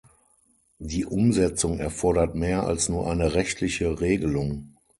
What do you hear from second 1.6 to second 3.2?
erfordert mehr als nur